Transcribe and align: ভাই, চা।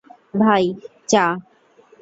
ভাই, 0.33 0.63
চা। 1.07 1.25